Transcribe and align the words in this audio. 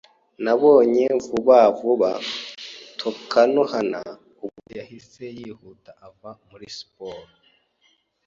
Nabonye 0.43 1.05
vuba 1.25 1.59
vuba 1.79 2.11
Takanohana 2.99 3.99
ubwo 4.45 4.63
yahise 4.77 5.23
yihuta 5.37 5.91
ava 6.07 6.29
muri 6.49 6.67
siporo. 6.77 7.23